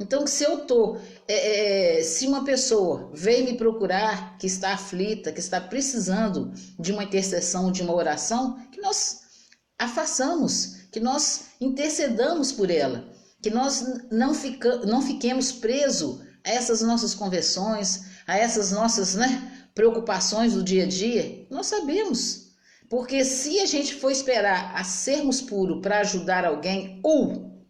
então, 0.00 0.26
se 0.28 0.44
eu 0.44 0.58
tô, 0.58 0.96
é, 1.26 1.98
é, 1.98 2.02
se 2.04 2.26
uma 2.26 2.44
pessoa 2.44 3.10
vem 3.12 3.44
me 3.44 3.56
procurar 3.56 4.38
que 4.38 4.46
está 4.46 4.72
aflita, 4.72 5.32
que 5.32 5.40
está 5.40 5.60
precisando 5.60 6.52
de 6.78 6.92
uma 6.92 7.02
intercessão, 7.02 7.72
de 7.72 7.82
uma 7.82 7.94
oração, 7.94 8.60
que 8.70 8.80
nós 8.80 9.22
a 9.76 9.88
façamos, 9.88 10.86
que 10.92 11.00
nós 11.00 11.46
intercedamos 11.60 12.52
por 12.52 12.70
ela, 12.70 13.12
que 13.42 13.50
nós 13.50 13.84
não, 14.10 14.34
fica, 14.34 14.78
não 14.86 15.02
fiquemos 15.02 15.50
presos 15.50 16.20
a 16.44 16.50
essas 16.50 16.80
nossas 16.80 17.14
conversões, 17.14 18.04
a 18.26 18.36
essas 18.38 18.70
nossas 18.70 19.16
né, 19.16 19.68
preocupações 19.74 20.54
do 20.54 20.62
dia 20.62 20.84
a 20.84 20.88
dia. 20.88 21.44
Nós 21.50 21.66
sabemos, 21.66 22.52
porque 22.88 23.24
se 23.24 23.58
a 23.60 23.66
gente 23.66 23.96
for 23.96 24.12
esperar 24.12 24.72
a 24.76 24.84
sermos 24.84 25.40
puros 25.42 25.80
para 25.82 26.00
ajudar 26.00 26.44
alguém 26.44 27.00
ou 27.02 27.66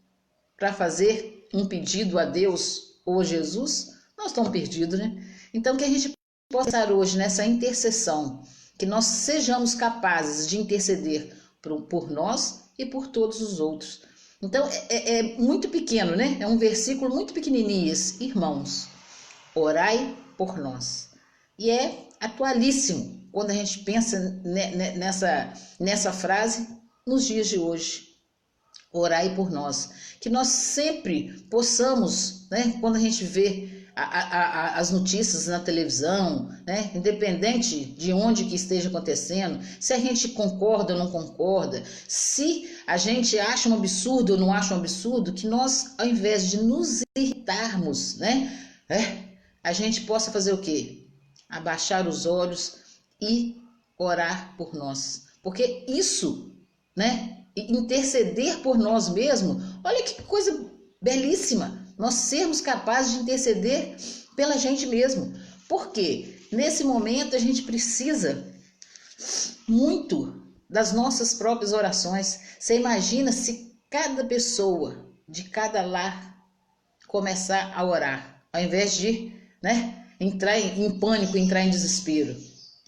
para 0.58 0.72
fazer 0.72 1.37
um 1.52 1.66
pedido 1.66 2.18
a 2.18 2.24
Deus 2.24 3.00
ou 3.04 3.20
a 3.20 3.24
Jesus, 3.24 3.94
nós 4.16 4.28
estamos 4.28 4.50
perdidos, 4.50 4.98
né? 4.98 5.24
Então, 5.52 5.76
que 5.76 5.84
a 5.84 5.88
gente 5.88 6.12
possa 6.50 6.68
estar 6.68 6.92
hoje 6.92 7.16
nessa 7.16 7.44
intercessão, 7.44 8.42
que 8.78 8.86
nós 8.86 9.04
sejamos 9.04 9.74
capazes 9.74 10.46
de 10.46 10.58
interceder 10.58 11.34
por, 11.62 11.82
por 11.82 12.10
nós 12.10 12.64
e 12.78 12.86
por 12.86 13.06
todos 13.08 13.40
os 13.40 13.60
outros. 13.60 14.02
Então, 14.42 14.68
é, 14.68 14.86
é, 14.88 15.18
é 15.18 15.22
muito 15.38 15.68
pequeno, 15.68 16.14
né? 16.14 16.36
É 16.40 16.46
um 16.46 16.58
versículo 16.58 17.14
muito 17.14 17.32
pequenininho, 17.32 17.92
irmãos, 18.20 18.88
orai 19.54 20.16
por 20.36 20.58
nós. 20.58 21.10
E 21.58 21.70
é 21.70 22.08
atualíssimo 22.20 23.28
quando 23.32 23.50
a 23.50 23.54
gente 23.54 23.80
pensa 23.80 24.40
nessa, 24.96 25.52
nessa 25.80 26.12
frase 26.12 26.68
nos 27.06 27.24
dias 27.24 27.48
de 27.48 27.58
hoje 27.58 28.07
orai 28.92 29.34
por 29.34 29.50
nós. 29.50 29.90
Que 30.20 30.28
nós 30.28 30.48
sempre 30.48 31.44
possamos, 31.50 32.48
né, 32.50 32.76
quando 32.80 32.96
a 32.96 33.00
gente 33.00 33.24
vê 33.24 33.78
a, 33.94 34.02
a, 34.02 34.78
as 34.78 34.90
notícias 34.90 35.48
na 35.48 35.58
televisão, 35.58 36.48
né, 36.66 36.90
independente 36.94 37.84
de 37.84 38.12
onde 38.12 38.44
que 38.44 38.54
esteja 38.54 38.88
acontecendo, 38.88 39.58
se 39.80 39.92
a 39.92 39.98
gente 39.98 40.28
concorda 40.28 40.92
ou 40.92 40.98
não 40.98 41.10
concorda, 41.10 41.82
se 42.06 42.70
a 42.86 42.96
gente 42.96 43.38
acha 43.38 43.68
um 43.68 43.74
absurdo 43.74 44.34
ou 44.34 44.38
não 44.38 44.52
acha 44.52 44.74
um 44.74 44.78
absurdo, 44.78 45.32
que 45.32 45.48
nós, 45.48 45.94
ao 45.98 46.06
invés 46.06 46.48
de 46.48 46.58
nos 46.58 47.02
irritarmos, 47.16 48.18
né, 48.18 48.68
é, 48.88 49.24
a 49.64 49.72
gente 49.72 50.02
possa 50.02 50.30
fazer 50.30 50.52
o 50.52 50.60
quê? 50.60 51.08
Abaixar 51.48 52.06
os 52.06 52.24
olhos 52.24 52.76
e 53.20 53.56
orar 53.98 54.54
por 54.56 54.74
nós. 54.74 55.24
Porque 55.42 55.84
isso, 55.88 56.52
né, 56.96 57.37
interceder 57.68 58.58
por 58.58 58.78
nós 58.78 59.08
mesmos, 59.08 59.62
olha 59.84 60.02
que 60.02 60.22
coisa 60.22 60.70
belíssima, 61.00 61.86
nós 61.98 62.14
sermos 62.14 62.60
capazes 62.60 63.12
de 63.12 63.20
interceder 63.20 63.96
pela 64.36 64.56
gente 64.56 64.86
mesmo. 64.86 65.32
Porque 65.68 66.46
nesse 66.52 66.84
momento 66.84 67.34
a 67.34 67.38
gente 67.38 67.62
precisa 67.62 68.46
muito 69.68 70.42
das 70.68 70.92
nossas 70.92 71.34
próprias 71.34 71.72
orações. 71.72 72.40
Você 72.58 72.76
imagina 72.76 73.32
se 73.32 73.76
cada 73.90 74.24
pessoa 74.24 75.06
de 75.28 75.44
cada 75.44 75.82
lar 75.82 76.36
começar 77.06 77.72
a 77.74 77.84
orar, 77.84 78.42
ao 78.52 78.62
invés 78.62 78.96
de, 78.96 79.32
né, 79.62 80.04
entrar 80.20 80.58
em 80.58 80.98
pânico, 80.98 81.36
entrar 81.36 81.62
em 81.62 81.70
desespero. 81.70 82.36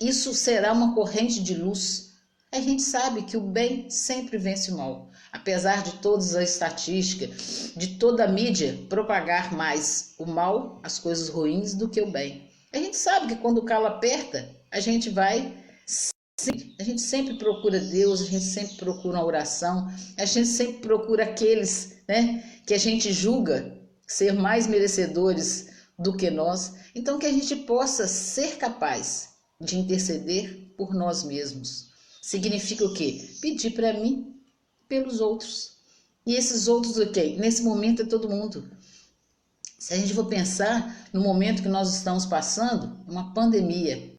Isso 0.01 0.35
será 0.35 0.73
uma 0.73 0.95
corrente 0.95 1.43
de 1.43 1.55
luz 1.55 2.10
a 2.53 2.61
gente 2.61 2.83
sabe 2.83 3.23
que 3.23 3.37
o 3.37 3.41
bem 3.41 3.89
sempre 3.89 4.37
vence 4.37 4.73
o 4.73 4.77
mal. 4.77 5.11
Apesar 5.31 5.85
de 5.85 5.93
todas 5.99 6.35
as 6.35 6.51
estatísticas, 6.51 7.73
de 7.77 7.97
toda 7.97 8.25
a 8.25 8.29
mídia 8.29 8.77
propagar 8.89 9.55
mais 9.55 10.15
o 10.19 10.27
mal, 10.27 10.81
as 10.83 10.99
coisas 10.99 11.29
ruins, 11.29 11.75
do 11.75 11.89
que 11.89 12.01
o 12.01 12.11
bem. 12.11 12.51
A 12.73 12.79
gente 12.79 12.97
sabe 12.97 13.29
que 13.29 13.41
quando 13.41 13.59
o 13.59 13.65
calo 13.65 13.87
aperta, 13.87 14.51
a 14.71 14.81
gente 14.81 15.11
vai. 15.11 15.57
A 16.81 16.83
gente 16.83 17.03
sempre 17.03 17.35
procura 17.35 17.79
Deus, 17.79 18.23
a 18.23 18.25
gente 18.25 18.47
sempre 18.47 18.77
procura 18.77 19.19
uma 19.19 19.27
oração, 19.27 19.93
a 20.19 20.25
gente 20.25 20.49
sempre 20.49 20.81
procura 20.81 21.25
aqueles 21.25 21.99
né, 22.09 22.43
que 22.67 22.73
a 22.73 22.79
gente 22.79 23.13
julga 23.13 23.79
ser 24.09 24.33
mais 24.33 24.67
merecedores 24.67 25.69
do 25.99 26.17
que 26.17 26.31
nós. 26.31 26.75
Então, 26.95 27.19
que 27.19 27.27
a 27.27 27.33
gente 27.33 27.55
possa 27.55 28.09
ser 28.09 28.57
capaz 28.57 29.35
de 29.61 29.79
interceder 29.79 30.73
por 30.79 30.95
nós 30.95 31.23
mesmos 31.23 31.90
Significa 32.21 32.85
o 32.85 32.93
quê? 32.93 33.29
Pedir 33.41 33.71
para 33.71 33.93
mim 33.95 34.41
pelos 34.89 35.21
outros. 35.21 35.79
E 36.27 36.35
esses 36.35 36.69
outros 36.69 36.99
o 36.99 37.11
quê? 37.11 37.37
Nesse 37.39 37.63
momento 37.63 38.03
é 38.03 38.07
todo 38.07 38.29
mundo. 38.29 38.71
Se 39.79 39.95
a 39.95 39.97
gente 39.97 40.13
for 40.13 40.27
pensar 40.27 41.09
no 41.13 41.23
momento 41.23 41.63
que 41.63 41.69
nós 41.69 41.95
estamos 41.95 42.27
passando, 42.27 43.01
uma 43.09 43.33
pandemia, 43.33 44.15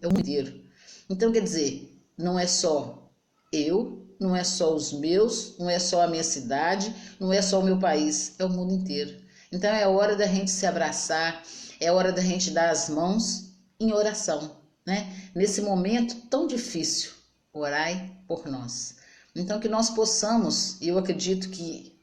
é 0.00 0.06
o 0.06 0.10
mundo 0.10 0.20
inteiro. 0.20 0.60
Então, 1.08 1.32
quer 1.32 1.42
dizer, 1.42 1.98
não 2.16 2.38
é 2.38 2.46
só 2.46 3.10
eu, 3.52 4.06
não 4.20 4.34
é 4.34 4.44
só 4.44 4.74
os 4.74 4.92
meus, 4.92 5.56
não 5.58 5.70
é 5.70 5.78
só 5.78 6.02
a 6.02 6.08
minha 6.08 6.24
cidade, 6.24 6.94
não 7.18 7.32
é 7.32 7.40
só 7.40 7.60
o 7.60 7.64
meu 7.64 7.78
país, 7.78 8.34
é 8.38 8.44
o 8.44 8.50
mundo 8.50 8.74
inteiro. 8.74 9.16
Então 9.50 9.70
é 9.70 9.86
hora 9.86 10.16
da 10.16 10.26
gente 10.26 10.50
se 10.50 10.66
abraçar, 10.66 11.42
é 11.80 11.90
hora 11.90 12.12
da 12.12 12.20
gente 12.20 12.50
dar 12.50 12.70
as 12.70 12.88
mãos 12.88 13.52
em 13.80 13.92
oração, 13.92 14.56
né? 14.86 15.30
Nesse 15.34 15.62
momento 15.62 16.16
tão 16.28 16.46
difícil, 16.46 17.12
orai 17.58 18.12
por 18.26 18.46
nós. 18.46 18.96
Então 19.34 19.60
que 19.60 19.68
nós 19.68 19.90
possamos, 19.90 20.80
e 20.80 20.88
eu 20.88 20.98
acredito 20.98 21.48
que, 21.50 21.96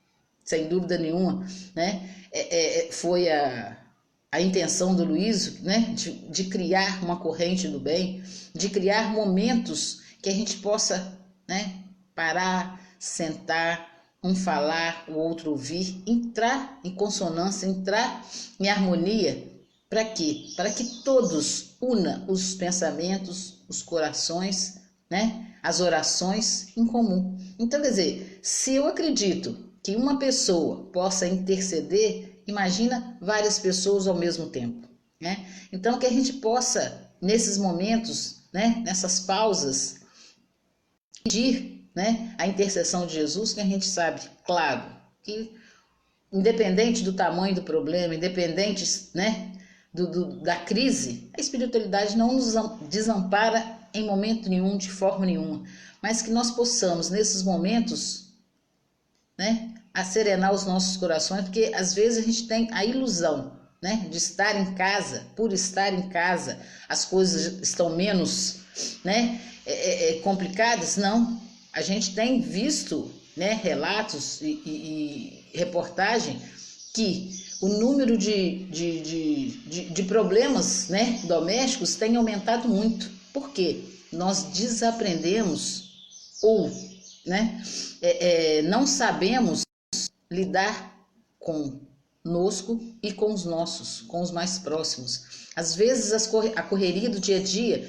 sem 0.43 0.67
dúvida 0.67 0.97
nenhuma, 0.97 1.45
né, 1.75 2.09
é, 2.31 2.87
é, 2.87 2.91
foi 2.91 3.29
a, 3.29 3.77
a 4.31 4.41
intenção 4.41 4.95
do 4.95 5.03
Luísio, 5.03 5.63
né, 5.63 5.93
de, 5.95 6.11
de 6.29 6.45
criar 6.45 7.03
uma 7.03 7.17
corrente 7.17 7.67
do 7.67 7.79
bem, 7.79 8.23
de 8.53 8.69
criar 8.69 9.11
momentos 9.11 10.01
que 10.21 10.29
a 10.29 10.33
gente 10.33 10.57
possa, 10.57 11.17
né, 11.47 11.83
parar, 12.13 12.81
sentar, 12.99 13.95
um 14.23 14.35
falar, 14.35 15.05
o 15.07 15.13
outro 15.13 15.51
ouvir, 15.51 16.01
entrar 16.07 16.79
em 16.83 16.95
consonância, 16.95 17.67
entrar 17.67 18.25
em 18.59 18.67
harmonia. 18.67 19.51
Para 19.87 20.03
quê? 20.03 20.47
Para 20.55 20.71
que 20.71 21.03
todos 21.03 21.75
una 21.79 22.25
os 22.27 22.55
pensamentos, 22.55 23.59
os 23.69 23.83
corações, 23.83 24.79
né? 25.15 25.47
As 25.63 25.79
orações 25.79 26.75
em 26.75 26.85
comum. 26.85 27.37
Então, 27.57 27.81
quer 27.81 27.89
dizer, 27.89 28.39
se 28.43 28.75
eu 28.75 28.85
acredito 28.85 29.71
que 29.81 29.95
uma 29.95 30.19
pessoa 30.19 30.87
possa 30.91 31.25
interceder, 31.25 32.41
imagina 32.45 33.17
várias 33.21 33.57
pessoas 33.57 34.07
ao 34.07 34.15
mesmo 34.15 34.47
tempo, 34.47 34.89
né? 35.21 35.47
Então, 35.71 35.97
que 35.97 36.05
a 36.05 36.09
gente 36.09 36.33
possa 36.33 37.09
nesses 37.21 37.57
momentos, 37.57 38.43
né, 38.51 38.83
nessas 38.85 39.21
pausas, 39.21 40.01
pedir 41.23 41.89
né, 41.95 42.35
a 42.37 42.45
intercessão 42.45 43.07
de 43.07 43.13
Jesus, 43.13 43.53
que 43.53 43.61
a 43.61 43.65
gente 43.65 43.85
sabe, 43.85 44.19
claro, 44.45 44.83
que 45.23 45.55
independente 46.29 47.03
do 47.03 47.13
tamanho 47.13 47.55
do 47.55 47.63
problema, 47.63 48.13
independente 48.13 49.11
né, 49.13 49.53
do, 49.95 50.07
do, 50.07 50.25
da 50.41 50.57
crise, 50.57 51.29
a 51.35 51.39
espiritualidade 51.39 52.17
não 52.17 52.33
nos 52.33 52.53
desampara 52.89 53.79
em 53.93 54.05
momento 54.05 54.49
nenhum, 54.49 54.77
de 54.77 54.91
forma 54.91 55.25
nenhuma, 55.25 55.63
mas 56.01 56.21
que 56.21 56.29
nós 56.29 56.51
possamos, 56.51 57.09
nesses 57.09 57.41
momentos, 57.41 58.25
né, 59.37 59.73
serenar 60.03 60.53
os 60.53 60.65
nossos 60.65 60.97
corações, 60.97 61.43
porque 61.43 61.71
às 61.73 61.93
vezes 61.93 62.23
a 62.23 62.27
gente 62.27 62.47
tem 62.47 62.67
a 62.73 62.83
ilusão 62.83 63.53
né, 63.81 64.05
de 64.09 64.17
estar 64.17 64.55
em 64.55 64.73
casa, 64.75 65.25
por 65.35 65.53
estar 65.53 65.93
em 65.93 66.09
casa, 66.09 66.59
as 66.89 67.05
coisas 67.05 67.61
estão 67.61 67.95
menos 67.95 68.57
né, 69.03 69.39
é, 69.65 69.73
é, 69.73 70.17
é 70.17 70.19
complicadas. 70.19 70.97
Não, 70.97 71.39
a 71.71 71.81
gente 71.81 72.13
tem 72.13 72.41
visto 72.41 73.11
né, 73.37 73.53
relatos 73.53 74.41
e, 74.41 74.61
e, 74.65 75.49
e 75.53 75.57
reportagem 75.57 76.41
que 76.93 77.44
o 77.61 77.67
número 77.67 78.17
de, 78.17 78.65
de, 78.65 79.01
de, 79.01 79.49
de, 79.67 79.89
de 79.89 80.03
problemas 80.03 80.87
né, 80.89 81.21
domésticos 81.25 81.95
tem 81.95 82.15
aumentado 82.15 82.67
muito. 82.67 83.09
Por 83.33 83.51
quê? 83.51 83.83
Nós 84.11 84.43
desaprendemos 84.43 85.85
ou 86.41 86.69
né, 87.25 87.61
é, 88.01 88.57
é, 88.57 88.61
não 88.61 88.85
sabemos 88.85 89.63
lidar 90.31 90.95
conosco 91.39 92.81
e 93.01 93.11
com 93.13 93.33
os 93.33 93.45
nossos, 93.45 94.01
com 94.01 94.21
os 94.21 94.31
mais 94.31 94.59
próximos. 94.59 95.47
Às 95.55 95.75
vezes 95.75 96.11
a 96.55 96.63
correria 96.63 97.09
do 97.09 97.19
dia 97.19 97.37
a 97.37 97.43
dia 97.43 97.87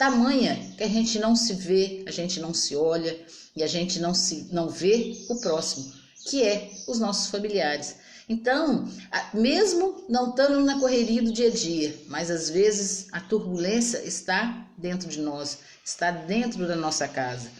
tamanha 0.00 0.56
que 0.78 0.82
a 0.82 0.88
gente 0.88 1.18
não 1.18 1.36
se 1.36 1.52
vê, 1.52 2.02
a 2.06 2.10
gente 2.10 2.40
não 2.40 2.54
se 2.54 2.74
olha 2.74 3.20
e 3.54 3.62
a 3.62 3.66
gente 3.66 4.00
não 4.00 4.14
se 4.14 4.48
não 4.50 4.70
vê 4.70 5.14
o 5.28 5.36
próximo, 5.36 5.92
que 6.24 6.42
é 6.42 6.70
os 6.88 6.98
nossos 6.98 7.30
familiares. 7.30 7.96
Então, 8.30 8.88
mesmo 9.34 10.04
não 10.08 10.30
estando 10.30 10.60
na 10.60 10.78
correria 10.78 11.20
do 11.20 11.32
dia 11.32 11.48
a 11.48 11.50
dia, 11.50 12.00
mas 12.06 12.30
às 12.30 12.48
vezes 12.48 13.08
a 13.10 13.18
turbulência 13.20 13.98
está 14.04 14.68
dentro 14.78 15.08
de 15.08 15.18
nós, 15.18 15.58
está 15.84 16.12
dentro 16.12 16.64
da 16.64 16.76
nossa 16.76 17.08
casa. 17.08 17.50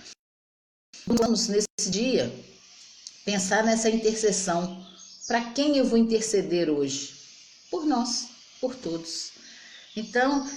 Vamos 1.05 1.49
nesse 1.49 1.91
dia 1.91 2.33
pensar 3.25 3.65
nessa 3.65 3.91
intercessão. 3.91 4.87
Para 5.27 5.51
quem 5.51 5.77
eu 5.77 5.85
vou 5.85 5.99
interceder 5.99 6.71
hoje? 6.71 7.17
Por 7.69 7.85
nós, 7.85 8.29
por 8.61 8.77
todos. 8.77 9.33
Então, 9.97 10.49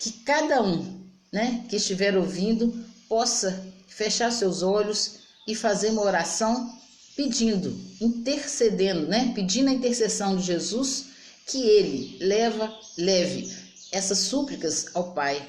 que 0.00 0.10
cada 0.24 0.64
um 0.64 1.08
né, 1.32 1.64
que 1.68 1.76
estiver 1.76 2.16
ouvindo 2.16 2.84
possa 3.08 3.64
fechar 3.86 4.32
seus 4.32 4.64
olhos 4.64 5.20
e 5.46 5.54
fazer 5.54 5.90
uma 5.90 6.02
oração 6.02 6.76
pedindo, 7.20 7.78
intercedendo, 8.00 9.06
né, 9.06 9.32
pedindo 9.34 9.68
a 9.68 9.74
intercessão 9.74 10.38
de 10.38 10.42
Jesus 10.42 11.08
que 11.46 11.60
ele 11.60 12.16
leva, 12.18 12.74
leve 12.96 13.54
essas 13.92 14.16
súplicas 14.20 14.86
ao 14.94 15.12
Pai, 15.12 15.46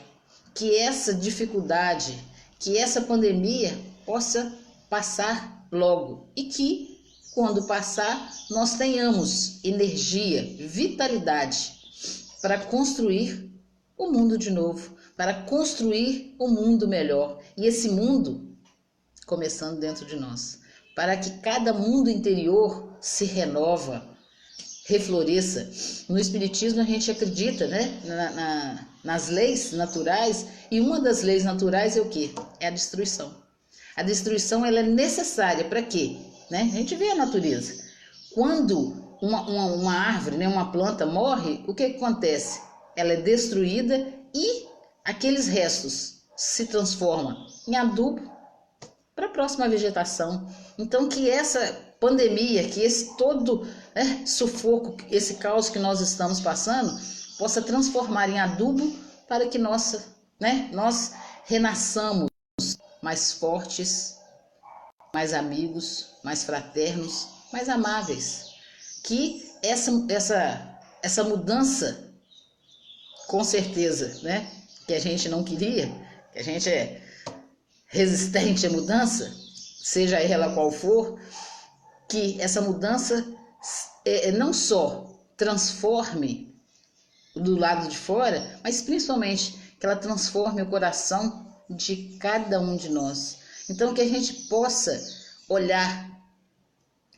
que 0.54 0.76
essa 0.76 1.14
dificuldade, 1.14 2.14
que 2.60 2.78
essa 2.78 3.00
pandemia 3.00 3.74
possa 4.06 4.54
passar 4.90 5.66
logo. 5.72 6.28
E 6.36 6.44
que 6.44 7.02
quando 7.34 7.66
passar 7.66 8.30
nós 8.50 8.74
tenhamos 8.74 9.64
energia, 9.64 10.44
vitalidade 10.60 11.72
para 12.42 12.60
construir 12.66 13.50
o 13.98 14.12
mundo 14.12 14.38
de 14.38 14.52
novo, 14.52 14.98
para 15.16 15.44
construir 15.44 16.36
um 16.38 16.50
mundo 16.50 16.86
melhor. 16.86 17.40
E 17.56 17.66
esse 17.66 17.88
mundo 17.88 18.58
começando 19.26 19.80
dentro 19.80 20.06
de 20.06 20.18
nós, 20.18 20.60
para 20.96 21.18
que 21.18 21.30
cada 21.40 21.74
mundo 21.74 22.10
interior 22.10 22.98
se 23.00 23.26
renova, 23.26 24.06
refloresça. 24.86 25.70
No 26.10 26.20
Espiritismo 26.20 26.82
a 26.82 26.86
gente 26.86 27.10
acredita 27.10 27.68
né, 27.68 28.02
na, 28.06 28.30
na, 28.32 28.88
nas 29.04 29.30
leis 29.30 29.72
naturais 29.72 30.46
e 30.70 30.80
uma 30.80 31.00
das 31.00 31.22
leis 31.22 31.44
naturais 31.44 31.98
é 31.98 32.02
o 32.02 32.10
que? 32.10 32.34
É 32.60 32.68
a 32.68 32.72
destruição. 32.72 33.34
A 33.96 34.04
destruição 34.04 34.66
ela 34.66 34.80
é 34.80 34.84
necessária 34.84 35.66
para 35.66 35.82
quê? 35.82 36.18
Né? 36.50 36.62
A 36.62 36.76
gente 36.76 36.96
vê 36.96 37.12
a 37.12 37.16
natureza. 37.16 37.84
Quando 38.34 39.18
uma, 39.22 39.42
uma, 39.42 39.66
uma 39.74 39.94
árvore, 39.94 40.38
né, 40.38 40.48
uma 40.48 40.72
planta 40.72 41.06
morre, 41.06 41.64
o 41.68 41.74
que, 41.74 41.84
acontece? 41.84 42.62
Ela 42.96 43.14
é 43.14 43.22
destruída 43.22 44.08
e 44.34 44.66
aqueles 45.04 45.48
restos 45.48 46.22
se 46.36 46.66
transformam 46.66 47.46
em 47.68 47.76
adubo 47.76 48.31
para 49.16 49.28
a 49.28 49.30
próxima 49.30 49.68
vegetação. 49.68 50.48
Então, 50.78 51.08
que 51.08 51.30
essa 51.30 51.60
pandemia, 52.00 52.68
que 52.68 52.82
esse 52.82 53.16
todo 53.18 53.68
né, 53.94 54.26
sufoco, 54.26 54.98
esse 55.10 55.36
caos 55.36 55.70
que 55.70 55.80
nós 55.80 56.02
estamos 56.02 56.40
passando, 56.40 57.00
possa 57.38 57.62
transformar 57.62 58.30
em 58.30 58.40
adubo 58.40 58.96
para 59.28 59.48
que 59.48 59.58
nossa, 59.58 60.16
né, 60.40 60.70
nós 60.74 61.14
renasçamos 61.46 62.30
mais 63.02 63.34
fortes, 63.34 64.18
mais 65.14 65.34
amigos, 65.34 66.16
mais 66.24 66.44
fraternos, 66.44 67.28
mais 67.52 67.68
amáveis. 67.70 68.52
Que 69.04 69.52
essa, 69.62 69.92
essa, 70.10 70.80
essa 71.04 71.24
mudança, 71.24 72.12
com 73.28 73.44
certeza, 73.44 74.20
né, 74.24 74.50
que 74.88 74.94
a 74.94 75.00
gente 75.00 75.30
não 75.30 75.44
queria, 75.44 75.92
que 76.32 76.40
a 76.40 76.44
gente 76.44 76.70
é 76.70 77.02
resistente 77.92 78.66
à 78.66 78.70
mudança, 78.70 79.32
seja 79.82 80.18
ela 80.20 80.54
qual 80.54 80.72
for, 80.72 81.20
que 82.10 82.40
essa 82.42 82.62
mudança 82.62 83.26
é, 84.04 84.30
é, 84.30 84.32
não 84.32 84.52
só 84.52 85.24
transforme 85.38 86.56
do 87.36 87.58
lado 87.58 87.88
de 87.88 87.98
fora, 87.98 88.60
mas 88.64 88.82
principalmente 88.82 89.56
que 89.80 89.86
ela 89.86 89.96
transforme 89.96 90.62
o 90.62 90.70
coração 90.70 91.48
de 91.70 92.18
cada 92.20 92.60
um 92.60 92.76
de 92.76 92.90
nós. 92.90 93.38
Então, 93.70 93.94
que 93.94 94.02
a 94.02 94.08
gente 94.08 94.34
possa 94.50 95.00
olhar 95.48 96.10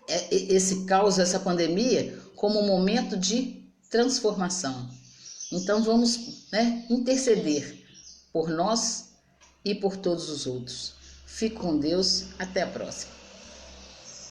é, 0.08 0.36
esse 0.36 0.86
caos, 0.86 1.18
essa 1.18 1.40
pandemia, 1.40 2.20
como 2.36 2.60
um 2.60 2.68
momento 2.68 3.18
de 3.18 3.64
transformação. 3.90 4.90
Então 5.52 5.84
vamos 5.84 6.50
né, 6.52 6.84
interceder 6.90 7.86
por 8.32 8.50
nós 8.50 9.13
e 9.64 9.74
por 9.74 9.98
todos 9.98 10.30
os 10.30 10.46
outros. 10.46 10.94
Fique 11.26 11.56
com 11.56 11.78
Deus. 11.78 12.26
Até 12.38 12.62
a 12.62 12.68
próxima. 12.68 13.23